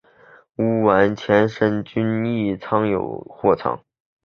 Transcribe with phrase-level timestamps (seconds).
[0.55, 3.83] 屋苑前身为均益仓拥有的货仓。